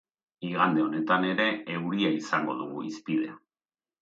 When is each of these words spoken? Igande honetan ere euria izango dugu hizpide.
Igande 0.47 0.81
honetan 0.85 1.27
ere 1.33 1.45
euria 1.75 2.11
izango 2.17 2.57
dugu 2.63 2.87
hizpide. 2.89 3.31